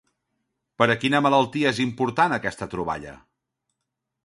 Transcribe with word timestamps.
Per 0.81 0.87
a 0.93 0.95
quina 1.03 1.21
malaltia 1.25 1.75
és 1.75 1.83
importat 1.85 2.35
aquesta 2.39 2.71
troballa? 2.75 3.17